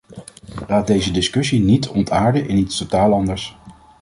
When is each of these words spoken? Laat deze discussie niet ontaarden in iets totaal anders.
Laat 0.67 0.87
deze 0.87 1.11
discussie 1.11 1.59
niet 1.61 1.87
ontaarden 1.87 2.47
in 2.47 2.57
iets 2.57 2.77
totaal 2.77 3.13
anders. 3.13 3.57